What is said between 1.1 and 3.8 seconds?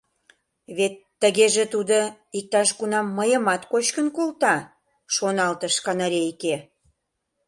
тыгеже тудо иктаж-кунам мыйымат